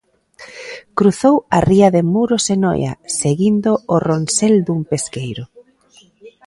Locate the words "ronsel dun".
4.07-4.81